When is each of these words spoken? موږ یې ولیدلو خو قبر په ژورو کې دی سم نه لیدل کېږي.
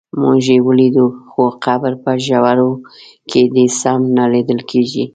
موږ 0.21 0.41
یې 0.51 0.57
ولیدلو 0.67 1.05
خو 1.31 1.43
قبر 1.65 1.93
په 2.03 2.11
ژورو 2.25 2.69
کې 3.29 3.41
دی 3.53 3.65
سم 3.81 3.99
نه 4.17 4.25
لیدل 4.33 4.59
کېږي. 4.71 5.03